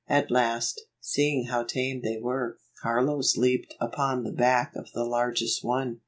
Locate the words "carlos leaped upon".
2.81-4.23